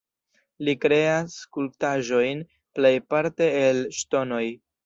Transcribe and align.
Li 0.69 0.73
kreas 0.85 1.35
skulptaĵojn 1.43 2.43
plejparte 2.79 3.53
el 3.63 3.87
ŝtonoj. 4.01 4.45